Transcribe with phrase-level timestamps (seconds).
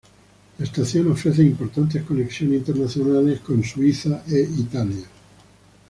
[0.57, 5.05] La estación ofrece importantes conexiones internacionales con Suiza e Italia.